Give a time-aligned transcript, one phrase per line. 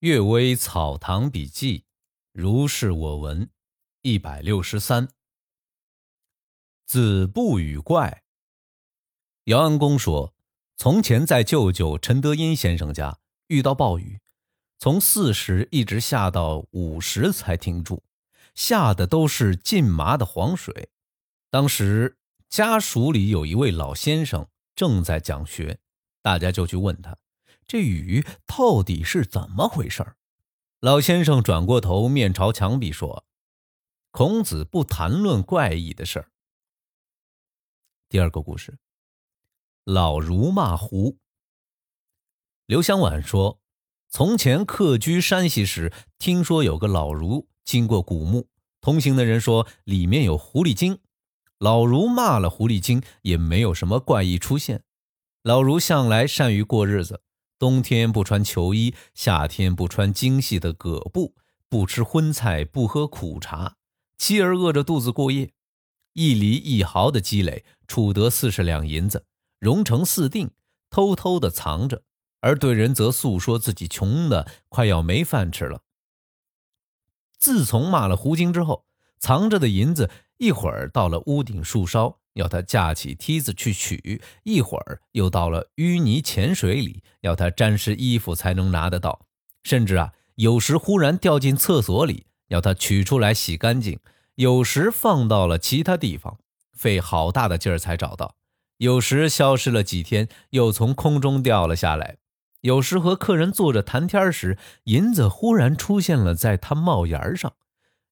[0.00, 1.84] 阅微草堂笔记，
[2.32, 3.50] 如是我闻，
[4.02, 5.08] 一百六十三。
[6.86, 8.22] 子不语怪。
[9.46, 10.32] 姚安公说，
[10.76, 14.20] 从前在舅舅陈德音先生家遇到暴雨，
[14.78, 18.04] 从四时一直下到五时才停住，
[18.54, 20.90] 下的都是浸麻的黄水。
[21.50, 22.16] 当时
[22.48, 24.46] 家属里有一位老先生
[24.76, 25.80] 正在讲学，
[26.22, 27.18] 大家就去问他。
[27.68, 30.14] 这雨到底是怎么回事
[30.80, 33.26] 老先生转过头，面朝墙壁说
[34.10, 36.30] ：“孔子不谈论怪异的事儿。”
[38.08, 38.78] 第二个故事，
[39.84, 41.18] 老儒骂胡。
[42.64, 43.60] 刘香婉说
[44.08, 48.48] ：“从前客居山西时，听说有个老儒经过古墓，
[48.80, 50.98] 同行的人说里面有狐狸精，
[51.58, 54.84] 老儒骂了狐狸精，也没有什么怪异出现。
[55.42, 57.20] 老儒向来善于过日子。”
[57.58, 61.34] 冬天不穿裘衣，夏天不穿精细的葛布，
[61.68, 63.74] 不吃荤菜，不喝苦茶，
[64.16, 65.50] 妻儿饿着肚子过夜，
[66.12, 69.24] 一厘一毫的积累，储得四十两银子，
[69.58, 70.50] 融成四锭，
[70.88, 72.04] 偷偷的藏着，
[72.40, 75.82] 而对人则诉说自己穷的快要没饭吃了。
[77.36, 78.86] 自从骂了胡精之后，
[79.18, 82.17] 藏着的银子一会儿到了屋顶树梢。
[82.34, 89.26] 要他架起梯子去取，一会儿又到了淤泥浅水里，要他沾湿衣服才能拿得到。
[89.64, 93.98] 甚至啊，有时忽然掉进厕所里，要他取出来洗干净；
[94.36, 96.38] 有时放到了其他地方，
[96.72, 98.34] 费好大的劲儿才找到；
[98.76, 102.16] 有时消失了几天，又从空中掉了下来；
[102.60, 107.54] 有时和客人坐着谈天时，银子忽然出现了在他帽檐上。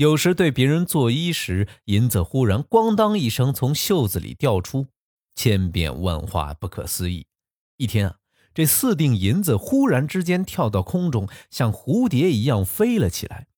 [0.00, 4.86] 有时对别人作揖时，银子忽然咣当一声从袖子里掉出，
[5.34, 7.26] 千变万化，不可思议。
[7.76, 8.16] 一天啊，
[8.54, 13.48] 这四锭银子忽然之间跳到空中，像蝴蝶一样飞了起来，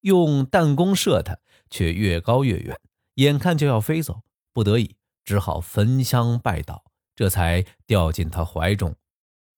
[0.00, 1.38] 用弹弓射它，
[1.70, 2.76] 却越高越远，
[3.14, 6.82] 眼看就要飞走，不得已只好焚香拜倒，
[7.14, 8.96] 这才掉进他怀中。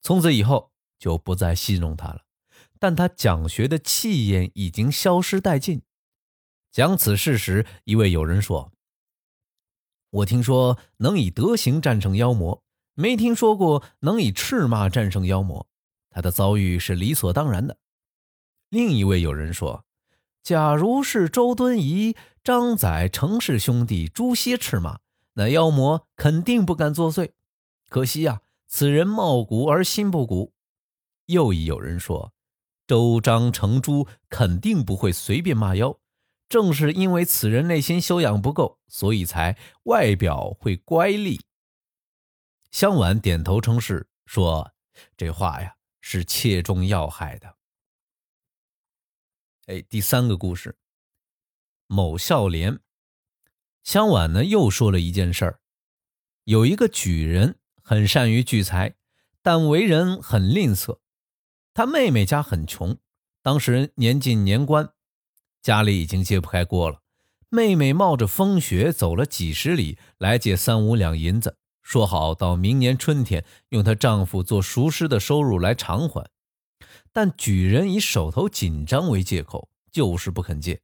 [0.02, 2.20] 从此以后就不再戏弄他了，
[2.78, 5.80] 但他讲学的气焰已经消失殆尽。
[6.76, 8.70] 讲此事时，一位友人说
[10.12, 15.66] ：“我听说能以德行战胜妖魔，没听说过能以斥骂战胜妖魔。
[16.10, 17.78] 他的遭遇是理所当然的。”
[18.68, 19.86] 另一位友人说
[20.44, 22.14] ：“假如是周敦颐、
[22.44, 24.98] 张载、程氏兄弟诛蝎斥骂，
[25.32, 27.30] 那妖魔肯定不敢作祟。
[27.88, 30.52] 可惜呀，此人貌古而心不古。”
[31.24, 32.34] 又一有人说
[32.86, 35.98] ：“周张程朱肯定不会随便骂妖。”
[36.48, 41.40] 正是因为此人内心修养不够，所以才外表会乖戾。
[42.70, 44.72] 香婉点头称是，说
[45.16, 47.56] ：“这话呀是切中要害的。”
[49.66, 50.78] 哎，第三个故事，
[51.86, 52.78] 某孝廉。
[53.82, 55.60] 香婉呢又说了一件事儿：
[56.44, 58.94] 有一个举人很善于聚财，
[59.42, 61.00] 但为人很吝啬。
[61.74, 62.98] 他妹妹家很穷，
[63.42, 64.92] 当时年近年关。
[65.66, 67.00] 家里已经揭不开锅了，
[67.48, 76.30] 妹妹冒着风雪走了几十里来借三五两银子，说好到明年春天用她丈夫做熟食的收入来偿还。
[77.12, 80.80] 但举人以手头紧张为借口，就是不肯借。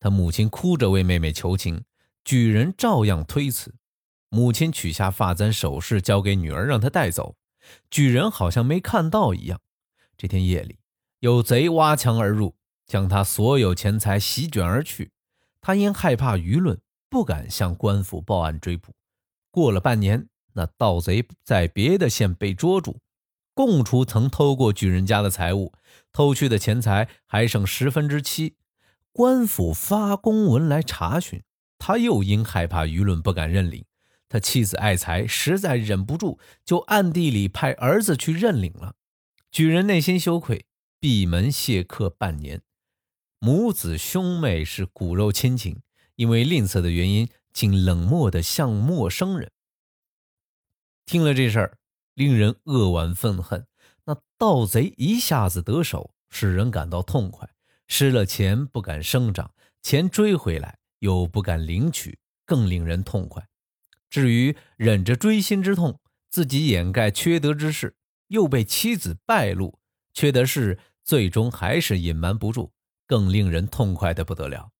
[0.00, 1.84] 他母亲哭着为妹妹求情，
[2.22, 3.74] 举人照样推辞。
[4.28, 7.36] 母亲取下发簪首饰交给女儿，让她带走。
[7.90, 9.58] 举人好像没看到一样。
[10.18, 10.76] 这天夜里，
[11.20, 12.54] 有贼挖墙而入。
[12.86, 15.10] 将他所有钱财席卷而去，
[15.60, 16.80] 他因害怕舆论，
[17.10, 18.92] 不敢向官府报案追捕。
[19.50, 22.98] 过了半年，那盗贼在别的县被捉住，
[23.54, 25.72] 供出曾偷过举人家的财物，
[26.12, 28.56] 偷去的钱财还剩十分之七。
[29.12, 31.42] 官府发公文来查询，
[31.78, 33.84] 他又因害怕舆论，不敢认领。
[34.28, 38.94] 他妻子爱财，实在忍不住，就暗地里派儿子去认领了。
[39.50, 40.66] 举人内心羞愧，
[41.00, 42.60] 闭门谢客半年。
[43.46, 45.80] 母子兄妹是骨肉亲情，
[46.16, 49.52] 因为吝啬的原因，竟冷漠的像陌生人。
[51.04, 51.78] 听了这事儿，
[52.14, 53.64] 令人扼腕愤恨。
[54.04, 57.46] 那盗贼一下子得手，使人感到痛快；
[57.86, 63.46] 失了钱不敢声张，钱追回来又不敢领取，更令人痛快。
[64.10, 67.94] 至于忍着锥心之痛，自己掩盖缺德之事，
[68.26, 69.78] 又被妻子败露，
[70.12, 72.72] 缺德事最终还是隐瞒不住。
[73.06, 74.72] 更令人痛快的不得了，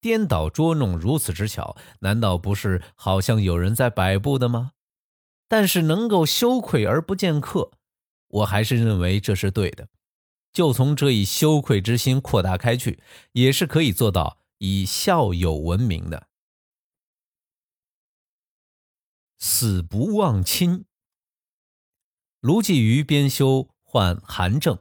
[0.00, 4.72] 颠倒捉弄如此之巧，难道不是好像有人在摆布的吗？
[5.48, 7.70] 但是能够羞愧而不见客，
[8.28, 9.88] 我还是认为这是对的。
[10.52, 16.28] 就从这一羞愧之心扩大开去，也是可以做到以孝友闻名的。
[19.38, 20.84] 死不忘亲。
[22.40, 24.78] 卢继瑜编修患寒症，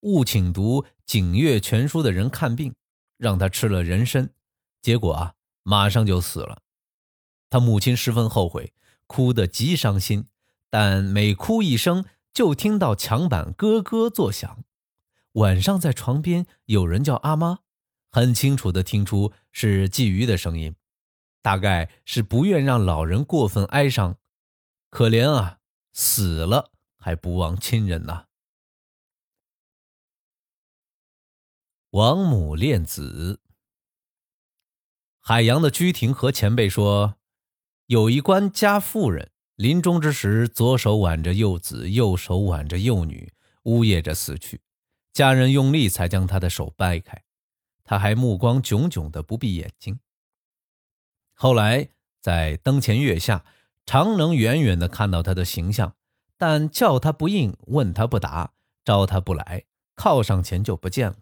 [0.00, 2.74] 误请读《景岳全书》的人看病，
[3.16, 4.30] 让他吃了人参，
[4.80, 6.62] 结果啊，马上就死了。
[7.50, 8.72] 他母亲十分后悔，
[9.06, 10.28] 哭得极伤心，
[10.70, 14.64] 但每哭一声，就听到墙板咯咯作响。
[15.32, 17.60] 晚上在床边有人叫阿妈，
[18.10, 20.74] 很清楚的听出是鲫鱼的声音，
[21.42, 24.16] 大概是不愿让老人过分哀伤。
[24.90, 25.58] 可怜啊，
[25.92, 28.26] 死了还不忘亲人呐。
[31.94, 33.38] 王母恋子。
[35.20, 37.14] 海洋的居廷和前辈说，
[37.86, 43.32] 有一官家妇人临终之时，左手挽着幼子，右手挽着幼女，
[43.62, 44.60] 呜咽着死去。
[45.12, 47.22] 家人用力才将他的手掰开，
[47.84, 50.00] 他还目光炯炯的不闭眼睛。
[51.32, 53.44] 后来在灯前月下，
[53.86, 55.94] 常能远远的看到他的形象，
[56.36, 58.52] 但叫他不应，问他不答，
[58.84, 61.18] 招他不来，靠上前就不见了。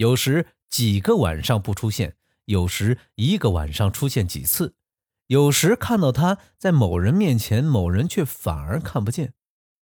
[0.00, 2.16] 有时几个晚上不出现，
[2.46, 4.72] 有时一个晚上出现几次，
[5.26, 9.34] 有时看到他在某人面前，某人却反而看不见。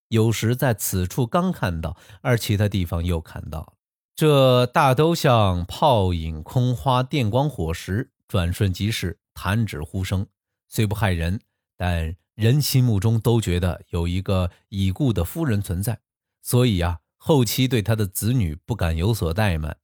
[0.09, 3.75] 有时在此处刚看到，而其他地方又看到，
[4.17, 10.27] 这大都像泡影空花、电光火石，转瞬即逝，弹指忽生。
[10.67, 11.41] 虽不害人，
[11.77, 16.01] 但人心目中都觉得有一个已故的夫人存在，
[16.43, 19.77] 所以啊，后期对他的子女不敢有所怠慢，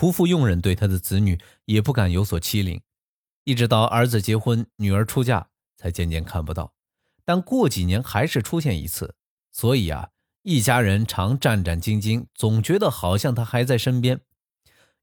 [0.00, 2.80] 仆妇佣人对他的子女也不敢有所欺凌，
[3.44, 6.72] 一直到儿子结婚、女儿出嫁，才渐渐看不到。
[7.22, 9.14] 但过几年还是出现一次。
[9.52, 10.08] 所以啊，
[10.40, 14.22] 一家人常战战兢兢，总觉得好像他还在身边。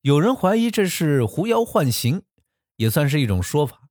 [0.01, 2.23] 有人怀疑这是狐妖幻形，
[2.77, 3.89] 也算是一种说法。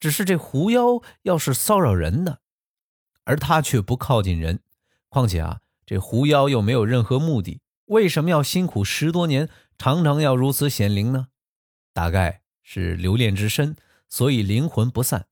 [0.00, 2.40] 只是这狐妖要是骚扰人的，
[3.22, 4.58] 而他却不靠近人，
[5.08, 11.28] 况且啊，这狐妖又没有任何目的，为什么要辛苦十多年，常常要如此显灵呢？
[11.92, 13.76] 大概是留恋之深，
[14.08, 15.28] 所以灵魂不散。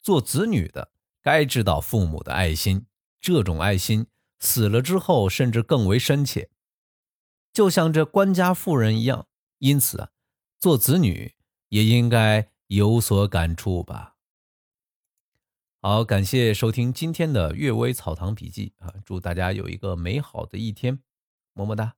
[0.00, 2.86] 做子女的该知道父母的爱心，
[3.20, 4.06] 这种爱心。
[4.40, 6.48] 死了之后，甚至更为深切，
[7.52, 9.26] 就像这官家妇人一样。
[9.58, 10.10] 因此啊，
[10.60, 11.34] 做子女
[11.70, 14.14] 也应该有所感触吧。
[15.80, 21.00] 好，感谢收听今天的《阅微草堂笔记》啊，祝大家有一个美好的一天，
[21.52, 21.97] 么么哒。